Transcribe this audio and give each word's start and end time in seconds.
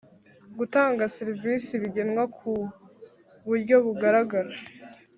Gutanga 0.57 1.03
serivisi 1.17 1.71
bigenwa 1.81 2.23
ku 2.37 2.51
buryo 3.45 3.75
bugaragara 3.85 4.51